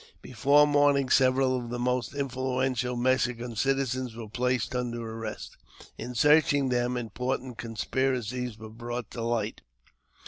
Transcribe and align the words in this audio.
Before 0.23 0.65
morning 0.65 1.09
several 1.11 1.55
of 1.55 1.69
the 1.69 1.77
most 1.77 2.15
influential 2.15 2.95
Mexican 2.95 3.55
citizens 3.55 4.15
were 4.15 4.27
placed 4.27 4.75
under 4.75 4.99
arrest. 4.99 5.57
In 5.95 6.15
searching 6.15 6.69
them, 6.69 6.97
important 6.97 7.59
con 7.59 7.75
spiracies 7.75 8.57
were 8.57 8.71
brought 8.71 9.11
to 9.11 9.21
light. 9.21 9.61